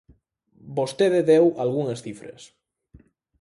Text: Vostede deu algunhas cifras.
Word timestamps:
Vostede 0.77 1.21
deu 1.31 1.45
algunhas 1.63 1.99
cifras. 2.05 2.41